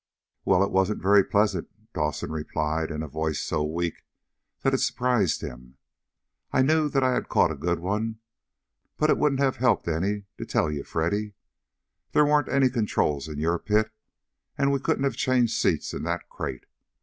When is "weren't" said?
12.25-12.49